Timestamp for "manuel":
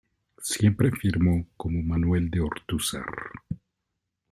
1.83-2.31